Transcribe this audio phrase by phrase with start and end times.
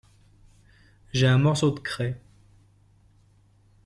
[1.13, 2.15] J’ai un morceau de craie.